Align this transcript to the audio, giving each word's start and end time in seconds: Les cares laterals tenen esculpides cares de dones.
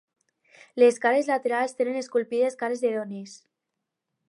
Les 0.83 0.97
cares 1.03 1.29
laterals 1.33 1.77
tenen 1.81 2.01
esculpides 2.01 2.59
cares 2.65 2.85
de 2.87 2.95
dones. 2.97 3.39